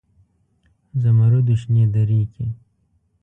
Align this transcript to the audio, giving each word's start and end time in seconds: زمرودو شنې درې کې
زمرودو 1.01 1.53
شنې 1.61 1.85
درې 1.95 2.21
کې 2.33 2.47